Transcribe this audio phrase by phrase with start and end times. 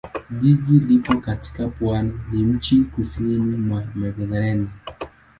[0.39, 4.67] Jiji lipo katika pwani ya mjini kusini mwa Mediteranea.